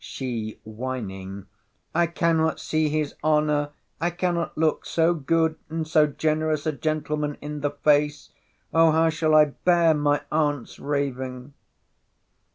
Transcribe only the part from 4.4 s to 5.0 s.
look